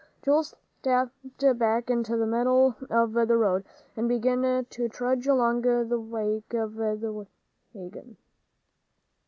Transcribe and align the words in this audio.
Joel 0.23 0.43
stepped 0.45 1.59
back 1.59 1.91
into 1.91 2.17
the 2.17 2.25
middle 2.25 2.75
of 2.89 3.13
the 3.13 3.37
road, 3.37 3.65
and 3.95 4.09
began 4.09 4.65
to 4.67 4.89
trudge 4.89 5.27
along 5.27 5.63
in 5.63 5.89
the 5.89 5.99
wake 5.99 6.55
of 6.55 6.73
the 6.73 7.27
wagon. 7.75 8.17